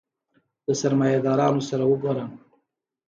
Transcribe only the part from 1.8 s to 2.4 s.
وګورم.